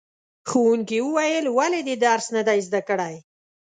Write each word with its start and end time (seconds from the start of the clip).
ښوونکي 0.49 0.97
وویل 1.03 1.45
ولې 1.57 1.81
دې 1.87 1.95
درس 2.05 2.27
نه 2.35 2.41
دی 2.47 2.59
زده 2.67 2.81
کړی؟ 2.87 3.15